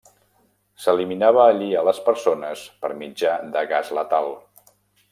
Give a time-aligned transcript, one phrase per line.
[0.85, 4.37] S'eliminava allí a les persones per mitjà de gas letal.